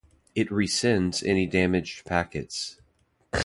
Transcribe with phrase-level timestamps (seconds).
[0.33, 2.81] It resends any damaged packets.